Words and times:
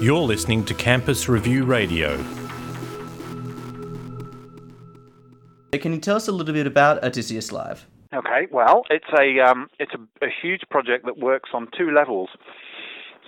You're 0.00 0.20
listening 0.20 0.64
to 0.64 0.74
Campus 0.74 1.28
Review 1.28 1.64
Radio. 1.64 2.16
Can 5.72 5.92
you 5.92 6.00
tell 6.00 6.16
us 6.16 6.26
a 6.26 6.32
little 6.32 6.54
bit 6.54 6.66
about 6.66 7.04
Odysseus 7.04 7.52
Live? 7.52 7.86
Okay, 8.12 8.48
well, 8.50 8.82
it's 8.90 9.06
a 9.16 9.40
um, 9.40 9.68
it's 9.78 9.92
a, 9.94 10.26
a, 10.26 10.28
huge 10.42 10.62
project 10.68 11.04
that 11.04 11.18
works 11.18 11.50
on 11.54 11.68
two 11.78 11.92
levels. 11.92 12.28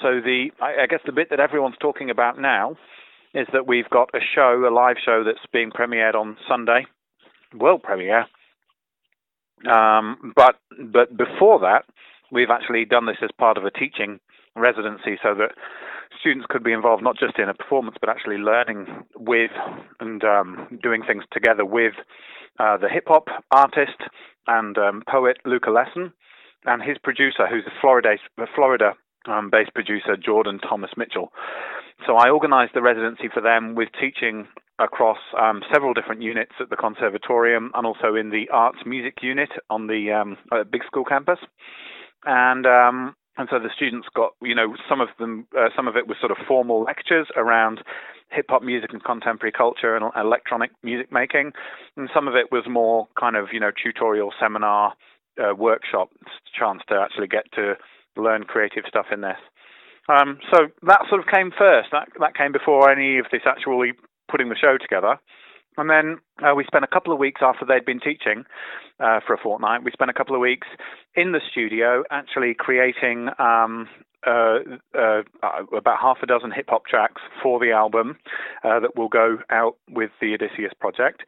So 0.01 0.21
the 0.21 0.51
I, 0.61 0.83
I 0.83 0.87
guess 0.87 1.01
the 1.07 1.13
bit 1.13 1.31
that 1.31 1.39
everyone's 1.39 1.77
talking 1.81 2.11
about 2.11 2.41
now 2.41 2.77
is 3.33 3.47
that 3.53 3.69
we've 3.69 3.89
got 3.91 4.11
a 4.15 4.19
show, 4.35 4.67
a 4.69 4.75
live 4.75 4.97
show 5.05 5.23
that's 5.25 5.47
being 5.53 5.71
premiered 5.71 6.15
on 6.15 6.37
Sunday, 6.49 6.87
world 7.57 7.83
premiere. 7.85 8.27
Um, 9.71 10.33
but 10.35 10.57
but 10.79 11.17
before 11.17 11.61
that, 11.61 11.85
we've 12.33 12.51
actually 12.51 12.85
done 12.85 13.07
this 13.07 13.19
as 13.23 13.31
part 13.39 13.57
of 13.57 13.65
a 13.65 13.71
teaching 13.71 14.19
residency, 14.57 15.19
so 15.23 15.35
that 15.35 15.53
students 16.21 16.47
could 16.49 16.65
be 16.65 16.73
involved 16.73 17.03
not 17.03 17.17
just 17.17 17.39
in 17.39 17.49
a 17.49 17.55
performance, 17.55 17.97
but 18.01 18.11
actually 18.11 18.37
learning 18.37 18.87
with 19.17 19.53
and 20.01 20.25
um, 20.25 20.79
doing 20.83 21.03
things 21.07 21.25
together 21.33 21.65
with 21.65 21.95
uh, 22.59 22.77
the 22.77 22.89
hip 22.89 23.05
hop 23.07 23.29
artist 23.51 24.01
and 24.47 24.77
um, 24.79 25.03
poet 25.09 25.39
Luka 25.45 25.71
Lesson 25.71 26.13
and 26.65 26.83
his 26.83 26.99
producer, 26.99 27.47
who's 27.49 27.65
a 27.67 27.81
Florida 27.81 28.17
Florida 28.55 28.95
um, 29.27 29.51
based 29.51 29.75
producer 29.75 30.17
Jordan 30.17 30.59
Thomas 30.59 30.91
Mitchell. 30.97 31.33
So 32.07 32.17
I 32.17 32.31
organised 32.31 32.75
the 32.75 32.83
residency 32.83 33.29
for 33.33 33.41
them 33.41 33.75
with 33.75 33.89
teaching 34.01 34.49
across 34.79 35.19
um, 35.41 35.63
several 35.73 35.95
different 35.95 36.23
units 36.23 36.53
at 36.61 36.71
the 36.71 36.77
conservatorium 36.77 37.71
and 37.75 37.87
also 37.87 38.17
in 38.17 38.31
the 38.31 38.49
arts 38.53 38.79
music 38.85 39.19
unit 39.23 39.51
on 39.71 39.87
the 39.87 40.11
um, 40.11 40.37
uh, 40.51 40.65
big 40.65 40.83
school 40.85 41.05
campus. 41.05 41.39
And 42.25 42.67
um, 42.67 43.17
and 43.37 43.49
so 43.51 43.59
the 43.59 43.71
students 43.75 44.09
got, 44.15 44.33
you 44.43 44.55
know, 44.55 44.77
some 44.89 45.01
of 45.01 45.09
them, 45.19 45.47
uh, 45.59 45.69
some 45.75 45.89
of 45.89 45.97
it 45.97 46.07
was 46.07 46.19
sort 46.21 46.31
of 46.31 46.37
formal 46.47 46.83
lectures 46.83 47.29
around 47.37 47.81
hip 48.31 48.47
hop 48.49 48.63
music 48.63 48.93
and 48.93 49.03
contemporary 49.03 49.53
culture 49.53 49.97
and 49.97 50.05
electronic 50.17 50.71
music 50.83 51.11
making, 51.11 51.53
and 51.97 52.11
some 52.15 52.29
of 52.29 52.35
it 52.35 52.53
was 52.53 52.65
more 52.69 53.09
kind 53.19 53.37
of, 53.37 53.49
you 53.53 53.61
know, 53.61 53.71
tutorial 53.71 54.33
seminar, 54.41 54.95
uh, 55.43 55.55
workshop 55.55 56.11
chance 56.59 56.83
to 56.89 56.95
actually 56.95 57.27
get 57.27 57.51
to 57.53 57.75
learn 58.17 58.45
creative 58.45 58.85
stuff 58.87 59.07
in 59.13 59.23
this. 59.23 59.39
Um, 60.09 60.39
so 60.51 60.69
that 60.83 61.03
sort 61.09 61.21
of 61.21 61.27
came 61.33 61.51
first. 61.57 61.89
That 61.93 62.09
that 62.21 62.37
came 62.37 62.53
before 62.53 62.91
any 62.91 63.19
of 63.19 63.27
this 63.33 63.43
actually 63.47 63.93
putting 64.31 64.49
the 64.49 64.57
show 64.57 64.77
together. 64.79 65.19
And 65.77 65.89
then 65.89 66.19
uh, 66.43 66.55
we 66.55 66.65
spent 66.65 66.85
a 66.85 66.89
couple 66.89 67.13
of 67.13 67.19
weeks 67.19 67.41
after 67.43 67.65
they'd 67.65 67.85
been 67.85 68.01
teaching 68.01 68.45
uh, 69.01 69.21
for 69.27 69.35
a 69.35 69.39
fortnight. 69.39 69.85
We 69.85 69.91
spent 69.91 70.11
a 70.11 70.15
couple 70.15 70.35
of 70.35 70.41
weeks 70.41 70.67
in 71.15 71.33
the 71.33 71.41
studio 71.51 72.05
actually 72.11 72.55
creating 72.55 73.29
um, 73.39 73.89
uh, 74.27 74.59
uh, 74.97 75.23
about 75.77 75.99
half 76.01 76.19
a 76.23 76.27
dozen 76.27 76.53
hip 76.53 76.67
hop 76.69 76.87
tracks 76.87 77.23
for 77.43 77.59
the 77.59 77.73
album 77.73 78.19
uh, 78.65 78.79
that 78.81 78.97
will 78.97 79.09
go 79.09 79.39
out 79.51 79.77
with 79.91 80.11
the 80.21 80.35
Odysseus 80.35 80.73
project. 80.79 81.23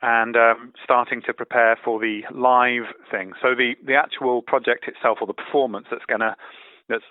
And 0.00 0.36
um, 0.36 0.72
starting 0.82 1.22
to 1.26 1.34
prepare 1.34 1.76
for 1.84 1.98
the 1.98 2.22
live 2.32 2.94
thing. 3.10 3.32
So 3.42 3.56
the, 3.56 3.74
the 3.84 3.94
actual 3.94 4.42
project 4.42 4.86
itself, 4.86 5.18
or 5.20 5.26
the 5.26 5.32
performance 5.32 5.86
that's 5.90 6.04
gonna 6.08 6.36
that's 6.88 7.02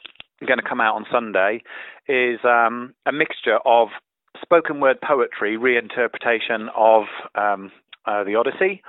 going 0.46 0.58
to 0.58 0.68
come 0.68 0.80
out 0.80 0.96
on 0.96 1.06
Sunday, 1.12 1.62
is 2.08 2.40
um, 2.46 2.94
a 3.06 3.12
mixture 3.12 3.60
of 3.66 3.90
spoken 4.42 4.80
word 4.80 5.00
poetry 5.02 5.58
reinterpretation 5.58 6.68
of 6.76 7.04
um, 7.36 7.72
uh, 8.06 8.24
the 8.24 8.36
Odyssey 8.36 8.82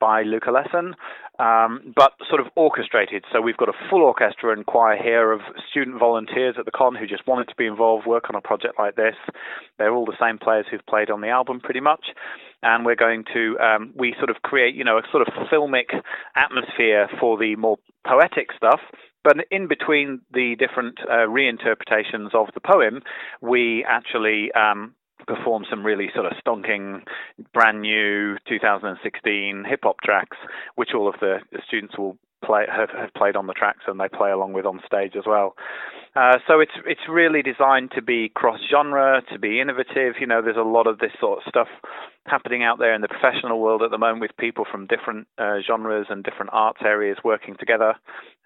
by 0.00 0.22
Luka 0.22 0.50
Lesson, 0.50 0.94
um, 1.38 1.92
but 1.94 2.12
sort 2.28 2.40
of 2.40 2.46
orchestrated. 2.56 3.24
So 3.32 3.40
we've 3.40 3.56
got 3.56 3.68
a 3.68 3.88
full 3.90 4.02
orchestra 4.02 4.52
and 4.52 4.66
choir 4.66 4.96
here 5.00 5.32
of 5.32 5.40
student 5.70 5.98
volunteers 5.98 6.56
at 6.58 6.64
the 6.64 6.70
con 6.70 6.94
who 6.94 7.06
just 7.06 7.26
wanted 7.26 7.48
to 7.48 7.54
be 7.56 7.66
involved, 7.66 8.06
work 8.06 8.24
on 8.28 8.36
a 8.36 8.40
project 8.40 8.74
like 8.78 8.96
this. 8.96 9.16
They're 9.78 9.94
all 9.94 10.06
the 10.06 10.16
same 10.20 10.38
players 10.38 10.66
who've 10.70 10.84
played 10.86 11.10
on 11.10 11.20
the 11.20 11.28
album 11.28 11.60
pretty 11.60 11.80
much. 11.80 12.06
And 12.62 12.84
we're 12.84 12.96
going 12.96 13.24
to, 13.32 13.56
um, 13.58 13.92
we 13.96 14.14
sort 14.18 14.30
of 14.30 14.42
create, 14.42 14.74
you 14.74 14.84
know, 14.84 14.98
a 14.98 15.02
sort 15.12 15.26
of 15.26 15.32
filmic 15.50 15.94
atmosphere 16.34 17.08
for 17.20 17.38
the 17.38 17.54
more 17.56 17.78
poetic 18.06 18.48
stuff 18.56 18.80
but 19.24 19.36
in 19.50 19.68
between 19.68 20.20
the 20.32 20.54
different 20.58 21.00
uh, 21.00 21.26
reinterpretations 21.26 22.34
of 22.34 22.46
the 22.54 22.60
poem, 22.60 23.02
we 23.42 23.84
actually 23.86 24.50
um, 24.52 24.94
perform 25.28 25.64
some 25.68 25.84
really 25.84 26.08
sort 26.14 26.26
of 26.26 26.32
stonking, 26.44 27.02
brand 27.52 27.82
new 27.82 28.36
2016 28.48 29.64
hip 29.68 29.80
hop 29.82 30.00
tracks, 30.02 30.36
which 30.74 30.90
all 30.94 31.08
of 31.08 31.14
the, 31.20 31.38
the 31.52 31.60
students 31.66 31.96
will 31.96 32.16
play 32.44 32.64
have, 32.70 32.90
have, 32.90 33.12
played 33.14 33.36
on 33.36 33.46
the 33.46 33.52
tracks 33.52 33.84
and 33.86 33.98
they 33.98 34.08
play 34.08 34.30
along 34.30 34.52
with 34.52 34.64
on 34.64 34.80
stage 34.86 35.12
as 35.16 35.24
well. 35.26 35.54
Uh, 36.16 36.38
so 36.46 36.60
it's 36.60 36.72
it's 36.86 37.02
really 37.08 37.42
designed 37.42 37.90
to 37.94 38.02
be 38.02 38.30
cross 38.34 38.60
genre, 38.70 39.22
to 39.30 39.38
be 39.38 39.60
innovative. 39.60 40.14
You 40.20 40.26
know, 40.26 40.40
there's 40.42 40.56
a 40.56 40.62
lot 40.62 40.86
of 40.86 40.98
this 40.98 41.12
sort 41.20 41.38
of 41.38 41.44
stuff 41.48 41.68
happening 42.26 42.62
out 42.62 42.78
there 42.78 42.94
in 42.94 43.02
the 43.02 43.08
professional 43.08 43.60
world 43.60 43.82
at 43.82 43.90
the 43.90 43.98
moment 43.98 44.20
with 44.20 44.36
people 44.38 44.64
from 44.70 44.86
different 44.86 45.26
uh, 45.38 45.58
genres 45.66 46.06
and 46.10 46.24
different 46.24 46.50
arts 46.52 46.80
areas 46.84 47.18
working 47.24 47.56
together. 47.58 47.94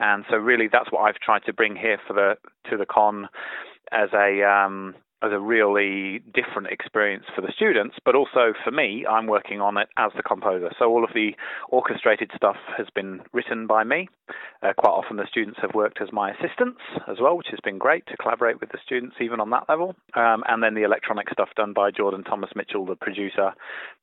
And 0.00 0.24
so 0.30 0.36
really, 0.36 0.68
that's 0.70 0.90
what 0.90 1.02
I've 1.02 1.20
tried 1.20 1.44
to 1.46 1.52
bring 1.52 1.76
here 1.76 1.98
for 2.06 2.14
the 2.14 2.34
to 2.70 2.76
the 2.76 2.86
con 2.86 3.28
as 3.92 4.08
a 4.14 4.42
um, 4.42 4.94
as 5.22 5.30
a 5.32 5.38
really 5.38 6.20
different 6.34 6.68
experience 6.68 7.24
for 7.34 7.42
the 7.42 7.52
students, 7.54 7.96
but 8.04 8.16
also 8.16 8.52
for 8.64 8.72
me, 8.72 9.06
I'm 9.08 9.26
working 9.26 9.60
on 9.60 9.76
it 9.76 9.88
as 9.96 10.10
the 10.16 10.22
composer. 10.22 10.70
So 10.78 10.90
all 10.90 11.04
of 11.04 11.10
the 11.14 11.30
orchestrated 11.68 12.30
stuff 12.34 12.56
has 12.76 12.88
been 12.94 13.20
written 13.32 13.66
by 13.66 13.84
me. 13.84 14.08
Uh, 14.62 14.72
quite 14.76 14.90
often 14.90 15.16
the 15.16 15.26
students 15.30 15.58
have 15.62 15.74
worked 15.74 16.00
as 16.00 16.12
my 16.12 16.30
assistants 16.32 16.80
as 17.08 17.18
well, 17.20 17.36
which 17.36 17.48
has 17.50 17.60
been 17.62 17.78
great 17.78 18.04
to 18.06 18.16
collaborate 18.16 18.60
with 18.60 18.70
the 18.70 18.78
students 18.84 19.16
even 19.20 19.38
on 19.38 19.50
that 19.50 19.64
level. 19.68 19.94
Um, 20.14 20.42
and 20.48 20.62
then 20.62 20.74
the 20.74 20.82
electronic 20.82 21.30
stuff 21.30 21.50
done 21.56 21.72
by 21.72 21.90
Jordan 21.92 22.24
Thomas 22.24 22.50
Mitchell, 22.56 22.84
the 22.84 22.96
producer. 22.96 23.52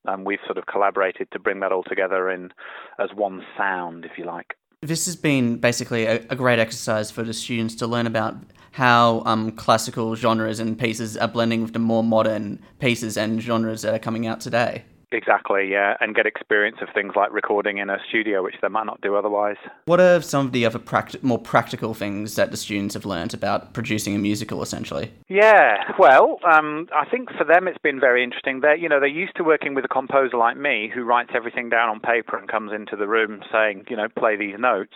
Um, 0.06 0.24
we've 0.24 0.40
sort 0.46 0.58
of 0.58 0.68
collaborated 0.68 1.30
to 1.32 1.40
bring 1.40 1.60
that 1.60 1.74
all 1.74 1.84
together 1.84 2.30
in 2.30 2.52
as 2.98 3.10
one 3.14 3.44
sound, 3.58 4.06
if 4.06 4.12
you 4.18 4.26
like. 4.26 4.56
This 4.82 5.06
has 5.08 5.18
been 5.18 5.58
basically 5.58 6.06
a, 6.06 6.22
a 6.30 6.36
great 6.38 6.60
exercise 6.60 7.12
for 7.12 7.24
the 7.24 7.34
students 7.34 7.76
to 7.76 7.88
learn 7.88 8.08
about 8.08 8.38
how 8.72 9.24
um, 9.26 9.52
classical 9.52 10.16
genres 10.16 10.60
and 10.60 10.78
pieces 10.78 11.18
are 11.18 11.28
blending 11.28 11.64
with 11.64 11.74
the 11.74 11.80
more 11.80 12.04
modern 12.04 12.60
pieces 12.80 13.18
and 13.18 13.42
genres 13.42 13.82
that 13.82 13.94
are 13.94 14.00
coming 14.00 14.28
out 14.28 14.40
today. 14.40 14.84
Exactly, 15.12 15.72
yeah, 15.72 15.98
and 16.02 16.14
get 16.14 16.28
experience 16.28 16.78
of 16.82 16.90
things 16.94 17.14
like 17.16 17.34
recording 17.34 17.80
in 17.80 17.90
a 17.90 17.98
studio, 18.08 18.44
which 18.44 18.56
they 18.62 18.68
might 18.68 18.86
not 18.86 19.02
do 19.02 19.16
otherwise. 19.16 19.58
What 19.86 20.00
are 20.00 20.22
some 20.22 20.46
of 20.46 20.52
the 20.52 20.68
other 20.68 20.78
practi- 20.78 21.24
more 21.24 21.40
practical 21.40 21.96
things 21.96 22.36
that 22.36 22.52
the 22.52 22.58
students 22.58 22.94
have 22.94 23.06
learned 23.06 23.34
about 23.34 23.74
producing 23.74 24.14
a 24.16 24.20
musical, 24.20 24.62
essentially? 24.62 25.12
Yeah, 25.28 25.78
well, 25.98 26.38
um, 26.44 26.88
I 26.96 27.10
think 27.10 27.30
for 27.36 27.44
them 27.44 27.68
it's 27.68 27.80
been 27.80 28.00
very 28.00 28.24
interesting. 28.24 28.60
They're, 28.60 28.78
you 28.78 28.88
know, 28.88 29.00
they're 29.00 29.10
used 29.10 29.36
to 29.38 29.44
working 29.44 29.74
with 29.74 29.84
a 29.84 29.88
composer 29.88 30.38
like 30.38 30.58
me 30.58 30.92
who 30.94 31.04
writes 31.04 31.32
everything 31.34 31.70
down 31.70 31.90
on 31.90 32.00
paper 32.00 32.38
and 32.38 32.48
comes 32.48 32.72
into 32.72 32.96
the 32.96 33.08
room 33.08 33.42
saying, 33.52 33.86
you 33.90 33.98
know, 33.98 34.10
play 34.16 34.36
these 34.36 34.60
notes. 34.60 34.94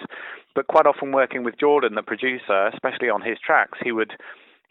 But 0.54 0.68
quite 0.68 0.86
often 0.86 1.12
working 1.12 1.44
with 1.44 1.60
Jordan, 1.60 1.96
the 1.96 2.04
producer, 2.04 2.68
especially 2.68 3.10
on 3.10 3.24
his 3.24 3.40
tracks, 3.44 3.80
he 3.84 3.92
would 3.92 4.14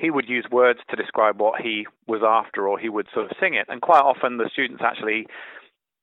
he 0.02 0.10
would 0.10 0.28
use 0.28 0.44
words 0.50 0.80
to 0.90 0.96
describe 0.96 1.40
what 1.40 1.60
he 1.60 1.86
was 2.08 2.22
after, 2.26 2.68
or 2.68 2.76
he 2.76 2.88
would 2.88 3.06
sort 3.14 3.30
of 3.30 3.36
sing 3.38 3.54
it. 3.54 3.66
And 3.68 3.80
quite 3.80 4.02
often 4.02 4.36
the 4.36 4.50
students 4.52 4.82
actually 4.84 5.28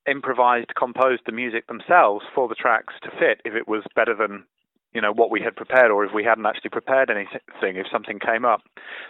improvised, 0.10 0.74
composed 0.78 1.24
the 1.26 1.34
music 1.34 1.68
themselves 1.68 2.24
for 2.34 2.48
the 2.48 2.56
tracks 2.56 2.94
to 3.04 3.12
fit 3.12 3.42
if 3.44 3.54
it 3.54 3.68
was 3.68 3.84
better 3.96 4.16
than 4.16 4.46
you 4.94 5.02
know 5.02 5.12
what 5.12 5.30
we 5.30 5.42
had 5.42 5.56
prepared, 5.56 5.92
or 5.92 6.06
if 6.06 6.14
we 6.16 6.24
hadn't 6.24 6.46
actually 6.46 6.70
prepared 6.70 7.12
anything, 7.12 7.76
if 7.76 7.86
something 7.92 8.20
came 8.20 8.46
up. 8.46 8.62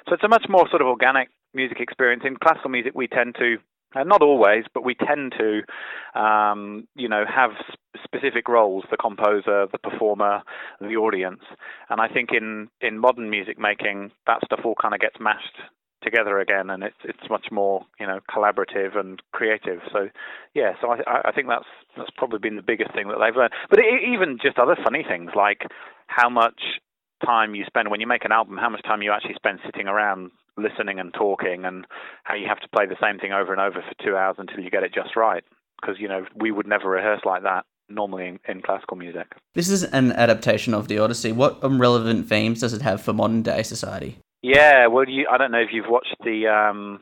So 0.08 0.16
it's 0.16 0.24
a 0.24 0.28
much 0.28 0.48
more 0.50 0.68
sort 0.70 0.82
of 0.82 0.88
organic 0.88 1.30
music 1.54 1.80
experience. 1.80 2.24
In 2.26 2.36
classical 2.36 2.72
music, 2.72 2.94
we 2.96 3.08
tend 3.08 3.36
to 3.40 3.58
uh, 3.96 4.04
not 4.04 4.22
always, 4.22 4.66
but 4.74 4.84
we 4.84 4.96
tend 4.96 5.34
to, 5.38 6.20
um, 6.20 6.88
you 6.96 7.10
know, 7.10 7.24
have 7.26 7.52
sp- 7.66 7.80
specific 8.04 8.48
roles: 8.48 8.84
the 8.92 8.98
composer, 8.98 9.68
the 9.72 9.78
performer, 9.78 10.42
the 10.80 10.96
audience. 10.96 11.42
And 11.90 12.00
I 12.00 12.08
think 12.08 12.30
in 12.32 12.70
in 12.82 13.00
modern 13.00 13.30
music 13.30 13.58
making, 13.60 14.12
that 14.28 14.44
stuff 14.46 14.62
all 14.64 14.76
kind 14.80 14.94
of 14.94 15.00
gets 15.00 15.16
mashed 15.20 15.58
together 16.02 16.40
again, 16.40 16.70
and 16.70 16.84
it's 16.84 16.98
it's 17.04 17.30
much 17.30 17.48
more, 17.52 17.86
you 18.00 18.08
know, 18.08 18.20
collaborative 18.30 18.98
and 18.98 19.22
creative. 19.32 19.80
So, 19.92 20.10
yeah, 20.54 20.74
so 20.82 20.92
I 20.92 21.30
I 21.30 21.32
think 21.32 21.48
that's 21.48 21.68
that's 21.98 22.12
probably 22.16 22.40
been 22.40 22.56
the 22.56 22.62
biggest 22.62 22.94
thing 22.94 23.08
that 23.08 23.18
they've 23.20 23.36
learned. 23.36 23.54
But 23.70 23.80
it, 23.80 23.86
even 24.08 24.38
just 24.42 24.60
other 24.60 24.78
funny 24.84 25.04
things 25.08 25.32
like 25.36 25.64
how 26.08 26.30
much 26.30 26.80
time 27.26 27.56
you 27.56 27.66
spend 27.66 27.90
when 27.90 28.00
you 28.00 28.08
make 28.08 28.26
an 28.26 28.32
album, 28.32 28.58
how 28.58 28.70
much 28.70 28.84
time 28.84 29.02
you 29.02 29.12
actually 29.12 29.36
spend 29.36 29.60
sitting 29.66 29.88
around 29.88 30.32
listening 30.62 31.00
and 31.00 31.14
talking, 31.14 31.66
and 31.66 31.86
how 32.24 32.36
you 32.36 32.48
have 32.48 32.60
to 32.60 32.70
play 32.70 32.86
the 32.86 32.98
same 33.02 33.20
thing 33.20 33.32
over 33.32 33.52
and 33.52 33.62
over 33.62 33.82
for 33.82 34.04
two 34.04 34.16
hours 34.16 34.36
until 34.38 34.60
you 34.60 34.70
get 34.70 34.84
it 34.84 34.94
just 34.94 35.16
right. 35.16 35.44
Because 35.82 35.96
you 36.00 36.08
know 36.08 36.26
we 36.36 36.52
would 36.52 36.68
never 36.68 36.90
rehearse 36.90 37.22
like 37.26 37.44
that 37.44 37.66
normally 37.90 38.28
in, 38.28 38.40
in, 38.48 38.62
classical 38.62 38.98
music. 38.98 39.32
This 39.56 39.70
is 39.70 39.84
an 39.84 40.12
adaptation 40.12 40.74
of 40.74 40.88
the 40.88 41.00
Odyssey. 41.00 41.32
What 41.32 41.60
relevant 41.64 42.30
themes 42.30 42.60
does 42.60 42.74
it 42.74 42.84
have 42.84 43.02
for 43.02 43.14
modern 43.14 43.42
day 43.42 43.64
society? 43.64 44.20
Yeah, 44.42 44.88
well, 44.88 45.08
you, 45.08 45.28
I 45.30 45.38
don't 45.38 45.52
know 45.52 45.60
if 45.60 45.70
you've 45.72 45.90
watched 45.90 46.16
the 46.24 46.48
um, 46.48 47.02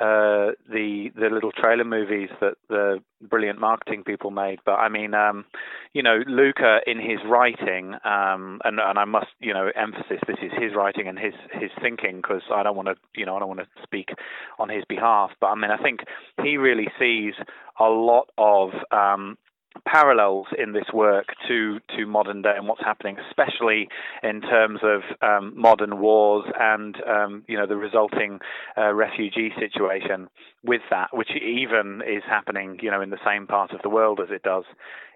uh, 0.00 0.52
the 0.68 1.10
the 1.14 1.28
little 1.30 1.52
trailer 1.52 1.84
movies 1.84 2.28
that 2.40 2.54
the 2.68 2.98
brilliant 3.22 3.60
marketing 3.60 4.02
people 4.04 4.30
made. 4.30 4.58
But 4.64 4.74
I 4.74 4.88
mean, 4.88 5.14
um, 5.14 5.44
you 5.92 6.02
know, 6.02 6.20
Luka 6.26 6.80
in 6.86 6.98
his 6.98 7.18
writing, 7.28 7.94
um, 8.04 8.60
and 8.64 8.80
and 8.80 8.98
I 8.98 9.04
must, 9.04 9.28
you 9.40 9.54
know, 9.54 9.70
emphasis 9.76 10.20
this 10.26 10.38
is 10.42 10.52
his 10.58 10.74
writing 10.74 11.06
and 11.06 11.18
his 11.18 11.34
his 11.52 11.70
thinking 11.80 12.16
because 12.16 12.42
I 12.52 12.62
don't 12.62 12.76
want 12.76 12.88
to, 12.88 12.96
you 13.14 13.24
know, 13.24 13.36
I 13.36 13.38
don't 13.38 13.48
want 13.48 13.60
to 13.60 13.82
speak 13.82 14.10
on 14.58 14.68
his 14.68 14.84
behalf. 14.88 15.30
But 15.40 15.48
I 15.48 15.54
mean, 15.54 15.70
I 15.70 15.76
think 15.82 16.00
he 16.42 16.56
really 16.56 16.88
sees 16.98 17.34
a 17.78 17.84
lot 17.88 18.30
of 18.38 18.70
um, 18.90 19.38
parallels 19.86 20.46
in 20.58 20.72
this 20.72 20.86
work 20.92 21.26
to 21.48 21.80
to 21.96 22.06
modern 22.06 22.42
day 22.42 22.54
and 22.56 22.68
what's 22.68 22.82
happening, 22.82 23.16
especially 23.30 23.88
in 24.22 24.40
terms 24.40 24.80
of 24.82 25.02
um, 25.22 25.52
modern 25.56 26.00
wars 26.00 26.44
and 26.58 26.96
um, 27.06 27.44
you 27.48 27.56
know 27.56 27.66
the 27.66 27.76
resulting 27.76 28.40
uh, 28.76 28.92
refugee 28.92 29.52
situation 29.58 30.28
with 30.64 30.82
that, 30.90 31.08
which 31.12 31.30
even 31.36 32.02
is 32.06 32.22
happening 32.28 32.78
you 32.82 32.90
know 32.90 33.00
in 33.00 33.10
the 33.10 33.18
same 33.24 33.46
part 33.46 33.72
of 33.72 33.82
the 33.82 33.88
world 33.88 34.20
as 34.20 34.30
it 34.30 34.42
does 34.42 34.64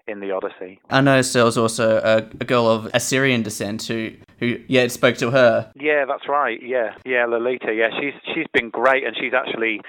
in 0.07 0.19
the 0.19 0.31
Odyssey. 0.31 0.79
I 0.89 1.01
noticed 1.01 1.33
there 1.33 1.45
was 1.45 1.57
also 1.57 1.97
a, 1.99 2.17
a 2.39 2.45
girl 2.45 2.67
of 2.67 2.89
Assyrian 2.93 3.43
descent 3.43 3.83
who 3.83 4.11
who 4.39 4.59
yeah 4.67 4.87
spoke 4.87 5.17
to 5.17 5.31
her. 5.31 5.71
Yeah, 5.75 6.05
that's 6.05 6.27
right. 6.27 6.59
Yeah, 6.61 6.95
yeah, 7.05 7.25
Lolita. 7.25 7.73
Yeah, 7.73 7.89
she's 7.99 8.13
she's 8.33 8.47
been 8.53 8.69
great, 8.69 9.05
and 9.05 9.15
she's 9.15 9.33
actually 9.33 9.81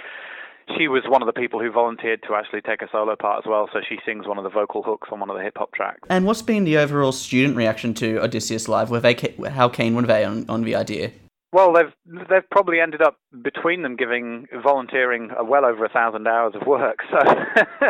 she 0.77 0.89
was 0.89 1.03
one 1.09 1.23
of 1.23 1.27
the 1.27 1.33
people 1.33 1.61
who 1.61 1.71
volunteered 1.71 2.23
to 2.29 2.35
actually 2.35 2.61
take 2.61 2.83
a 2.83 2.89
solo 2.91 3.17
part 3.17 3.45
as 3.45 3.49
well. 3.49 3.69
So 3.73 3.81
she 3.87 3.99
sings 4.05 4.27
one 4.27 4.39
of 4.39 4.45
the 4.45 4.51
vocal 4.51 4.83
hooks 4.83 5.09
on 5.13 5.21
one 5.21 5.31
of 5.31 5.37
the 5.37 5.43
hip 5.43 5.55
hop 5.57 5.73
tracks. 5.73 6.07
And 6.09 6.27
what's 6.27 6.43
been 6.43 6.65
the 6.65 6.79
overall 6.79 7.13
student 7.13 7.57
reaction 7.57 7.95
to 7.95 8.23
Odysseus 8.23 8.69
Live? 8.69 8.91
Were 8.91 9.01
they 9.01 9.17
how 9.51 9.69
keen 9.69 9.95
were 9.95 10.03
they 10.03 10.25
on, 10.25 10.47
on 10.49 10.63
the 10.63 10.75
idea? 10.75 11.13
Well, 11.53 11.73
they've 11.73 11.93
they've 12.29 12.49
probably 12.51 12.81
ended 12.81 13.03
up 13.03 13.17
between 13.43 13.83
them 13.83 13.95
giving 13.95 14.47
volunteering 14.63 15.31
well 15.45 15.65
over 15.65 15.85
a 15.85 15.89
thousand 15.89 16.27
hours 16.27 16.55
of 16.61 16.67
work. 16.67 16.99
So 17.11 17.89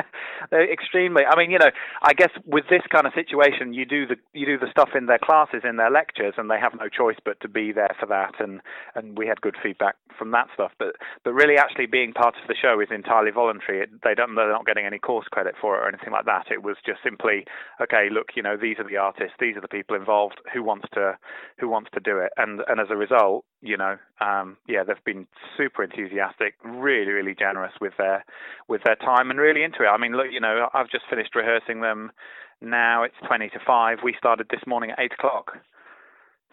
they're 0.50 0.72
extremely. 0.72 1.22
I 1.28 1.36
mean, 1.36 1.50
you 1.50 1.58
know, 1.58 1.70
I 2.02 2.14
guess 2.14 2.30
with 2.46 2.64
this 2.70 2.82
kind 2.90 3.06
of 3.06 3.12
situation, 3.12 3.74
you 3.74 3.84
do 3.84 4.06
the 4.06 4.16
you 4.32 4.46
do 4.46 4.58
the 4.58 4.70
stuff 4.70 4.90
in 4.96 5.06
their 5.06 5.18
classes, 5.18 5.62
in 5.68 5.76
their 5.76 5.90
lectures, 5.90 6.34
and 6.38 6.50
they 6.50 6.58
have 6.58 6.72
no 6.78 6.88
choice 6.88 7.18
but 7.24 7.38
to 7.40 7.48
be 7.48 7.72
there 7.72 7.94
for 8.00 8.06
that. 8.06 8.40
And 8.40 8.60
and 8.94 9.18
we 9.18 9.26
had 9.26 9.40
good 9.40 9.56
feedback 9.62 9.96
from 10.18 10.30
that 10.32 10.48
stuff. 10.54 10.72
But 10.78 10.96
but 11.24 11.34
really, 11.34 11.56
actually 11.56 11.86
being 11.86 12.12
part 12.12 12.34
of 12.40 12.48
the 12.48 12.54
show 12.60 12.80
is 12.80 12.88
entirely 12.90 13.30
voluntary. 13.30 13.82
It, 13.82 13.90
they 14.02 14.14
don't 14.14 14.34
they're 14.34 14.50
not 14.50 14.66
getting 14.66 14.86
any 14.86 14.98
course 14.98 15.26
credit 15.30 15.54
for 15.60 15.76
it 15.76 15.84
or 15.84 15.88
anything 15.88 16.12
like 16.12 16.24
that. 16.24 16.46
It 16.50 16.62
was 16.62 16.76
just 16.84 17.02
simply 17.04 17.44
okay. 17.80 18.08
Look, 18.10 18.30
you 18.34 18.42
know, 18.42 18.56
these 18.56 18.78
are 18.78 18.88
the 18.88 18.96
artists, 18.96 19.36
these 19.38 19.56
are 19.56 19.62
the 19.62 19.68
people 19.68 19.94
involved. 19.96 20.40
Who 20.52 20.62
wants 20.62 20.88
to 20.94 21.18
who 21.58 21.68
wants 21.68 21.90
to 21.94 22.00
do 22.00 22.18
it? 22.18 22.32
And 22.36 22.62
and 22.66 22.80
as 22.80 22.88
a 22.90 22.96
result 22.96 23.44
you 23.62 23.76
know, 23.76 23.96
um, 24.20 24.56
yeah, 24.66 24.84
they've 24.84 25.04
been 25.04 25.26
super 25.56 25.82
enthusiastic, 25.82 26.54
really, 26.64 27.12
really 27.12 27.34
generous 27.34 27.72
with 27.80 27.92
their 27.98 28.24
with 28.68 28.82
their 28.84 28.96
time 28.96 29.30
and 29.30 29.38
really 29.38 29.62
into 29.62 29.82
it. 29.82 29.88
I 29.88 29.96
mean, 29.96 30.12
look, 30.12 30.26
you 30.30 30.40
know, 30.40 30.68
I've 30.74 30.90
just 30.90 31.04
finished 31.08 31.34
rehearsing 31.34 31.80
them. 31.80 32.12
Now 32.60 33.02
it's 33.02 33.14
twenty 33.26 33.48
to 33.50 33.58
five. 33.66 33.98
We 34.04 34.14
started 34.18 34.46
this 34.50 34.60
morning 34.66 34.90
at 34.90 34.98
eight 34.98 35.12
o'clock. 35.12 35.58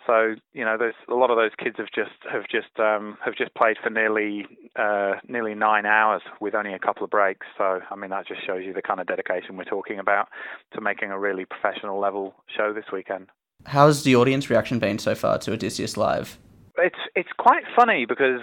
So 0.06 0.36
you 0.54 0.64
know, 0.64 0.78
there's 0.78 0.96
a 1.10 1.14
lot 1.14 1.32
of 1.32 1.38
those 1.38 1.52
kids 1.62 1.76
have 1.78 1.92
just 1.94 2.16
have 2.32 2.44
just 2.50 2.80
um, 2.80 3.18
have 3.24 3.36
just 3.36 3.54
played 3.56 3.78
for 3.84 3.90
nearly 3.90 4.46
uh, 4.76 5.16
nearly 5.28 5.54
nine 5.54 5.86
hours 5.86 6.22
with 6.40 6.56
only 6.56 6.74
a 6.74 6.80
couple 6.80 7.04
of 7.04 7.10
breaks. 7.10 7.46
So 7.58 7.82
I 7.92 7.96
mean, 7.96 8.10
that 8.12 8.28
just 8.28 8.46
shows 8.46 8.64
you 8.66 8.74
the 8.74 8.82
kind 8.82 9.00
of 9.00 9.08
dedication 9.08 9.58
we're 9.58 9.66
talking 9.66 10.00
about 10.00 10.30
to 10.74 10.82
making 10.82 11.12
a 11.12 11.20
really 11.20 11.46
professional 11.46 12.00
level 12.00 12.36
show 12.56 12.74
this 12.74 12.86
weekend. 12.94 13.28
How's 13.66 14.04
the 14.04 14.16
audience 14.16 14.50
reaction 14.50 14.80
been 14.80 15.00
so 15.00 15.14
far 15.16 15.40
to 15.40 15.54
Odysseus 15.54 15.98
Live? 15.98 16.38
it's 16.78 17.00
it's 17.16 17.30
quite 17.38 17.64
funny 17.76 18.06
because 18.06 18.42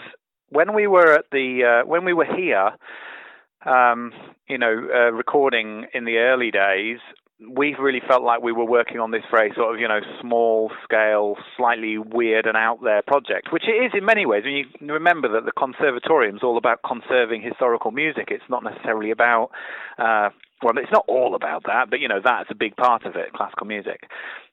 when 0.54 0.72
we 0.72 0.86
were 0.86 1.12
at 1.12 1.26
the 1.32 1.82
uh, 1.82 1.86
when 1.86 2.04
we 2.04 2.12
were 2.12 2.24
here, 2.24 2.70
um, 3.66 4.12
you 4.48 4.56
know, 4.56 4.88
uh, 4.94 5.10
recording 5.12 5.86
in 5.92 6.04
the 6.04 6.18
early 6.18 6.50
days, 6.50 6.98
we 7.50 7.74
really 7.74 8.00
felt 8.06 8.22
like 8.22 8.40
we 8.40 8.52
were 8.52 8.64
working 8.64 9.00
on 9.00 9.10
this 9.10 9.24
very 9.30 9.52
sort 9.56 9.74
of 9.74 9.80
you 9.80 9.88
know 9.88 10.00
small 10.20 10.70
scale, 10.84 11.34
slightly 11.56 11.98
weird 11.98 12.46
and 12.46 12.56
out 12.56 12.78
there 12.84 13.02
project, 13.02 13.52
which 13.52 13.64
it 13.66 13.72
is 13.84 13.90
in 13.94 14.04
many 14.04 14.26
ways. 14.26 14.44
And 14.46 14.56
you 14.56 14.64
remember 14.80 15.28
that 15.32 15.44
the 15.44 15.52
conservatorium 15.58 16.36
is 16.36 16.42
all 16.44 16.56
about 16.56 16.78
conserving 16.86 17.42
historical 17.42 17.90
music. 17.90 18.28
It's 18.28 18.48
not 18.48 18.62
necessarily 18.62 19.10
about 19.10 19.50
uh, 19.98 20.30
well, 20.64 20.78
it's 20.78 20.90
not 20.90 21.05
all 21.06 21.34
about 21.34 21.64
that, 21.66 21.90
but 21.90 22.00
you 22.00 22.08
know 22.08 22.20
that's 22.25 22.50
a 22.50 22.55
big 22.55 22.75
part 22.76 23.05
of 23.05 23.14
it, 23.16 23.32
classical 23.34 23.66
music. 23.66 24.08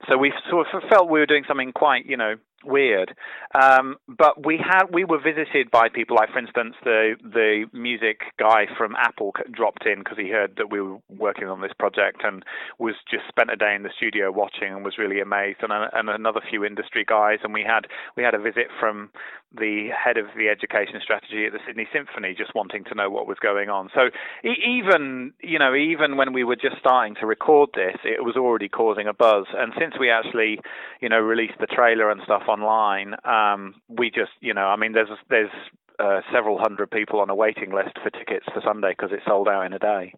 So 0.09 0.17
we 0.17 0.33
sort 0.49 0.67
of 0.73 0.83
felt 0.89 1.09
we 1.09 1.19
were 1.19 1.25
doing 1.25 1.45
something 1.47 1.71
quite, 1.71 2.05
you 2.05 2.17
know, 2.17 2.35
weird. 2.65 3.15
Um, 3.59 3.95
but 4.07 4.45
we 4.45 4.57
had 4.57 4.85
we 4.91 5.03
were 5.03 5.19
visited 5.19 5.71
by 5.71 5.89
people 5.89 6.15
like, 6.15 6.31
for 6.31 6.39
instance, 6.39 6.75
the 6.83 7.15
the 7.23 7.65
music 7.73 8.21
guy 8.37 8.65
from 8.77 8.95
Apple 8.97 9.33
dropped 9.51 9.85
in 9.85 9.99
because 9.99 10.17
he 10.17 10.29
heard 10.29 10.55
that 10.57 10.69
we 10.69 10.81
were 10.81 10.97
working 11.09 11.47
on 11.47 11.61
this 11.61 11.71
project 11.79 12.21
and 12.23 12.43
was 12.77 12.95
just 13.09 13.23
spent 13.29 13.51
a 13.51 13.55
day 13.55 13.73
in 13.75 13.83
the 13.83 13.89
studio 13.95 14.31
watching 14.31 14.73
and 14.73 14.83
was 14.83 14.97
really 14.97 15.21
amazed. 15.21 15.59
And, 15.61 15.71
and 15.71 16.09
another 16.09 16.41
few 16.49 16.65
industry 16.65 17.05
guys, 17.07 17.39
and 17.43 17.53
we 17.53 17.63
had 17.63 17.87
we 18.17 18.23
had 18.23 18.35
a 18.35 18.39
visit 18.39 18.67
from 18.79 19.11
the 19.57 19.89
head 19.91 20.17
of 20.17 20.27
the 20.37 20.47
education 20.49 20.99
strategy 21.01 21.45
at 21.45 21.53
the 21.53 21.59
Sydney 21.65 21.87
Symphony, 21.93 22.33
just 22.37 22.55
wanting 22.55 22.83
to 22.85 22.95
know 22.95 23.09
what 23.09 23.27
was 23.27 23.37
going 23.39 23.69
on. 23.69 23.89
So 23.93 24.09
even 24.43 25.33
you 25.41 25.59
know 25.59 25.75
even 25.75 26.17
when 26.17 26.33
we 26.33 26.43
were 26.43 26.55
just 26.55 26.77
starting 26.79 27.15
to 27.15 27.25
record 27.25 27.69
this, 27.75 27.97
it 28.03 28.23
was 28.23 28.35
already 28.35 28.69
causing 28.69 29.07
a 29.07 29.13
buzz. 29.13 29.45
And 29.55 29.73
since 29.79 29.95
we 29.99 30.09
actually 30.09 30.59
you 31.01 31.09
know 31.09 31.19
released 31.19 31.59
the 31.59 31.67
trailer 31.67 32.09
and 32.09 32.21
stuff 32.23 32.43
online, 32.47 33.15
um, 33.25 33.75
we 33.89 34.09
just, 34.09 34.31
you 34.39 34.53
know, 34.53 34.67
I 34.67 34.75
mean, 34.75 34.93
there's 34.93 35.09
there's 35.29 35.51
uh, 35.99 36.21
several 36.33 36.57
hundred 36.57 36.89
people 36.89 37.19
on 37.19 37.29
a 37.29 37.35
waiting 37.35 37.73
list 37.73 37.97
for 38.01 38.09
tickets 38.09 38.45
for 38.53 38.61
Sunday 38.65 38.91
because 38.91 39.11
it 39.11 39.21
sold 39.25 39.47
out 39.47 39.65
in 39.65 39.73
a 39.73 39.79
day. 39.79 40.09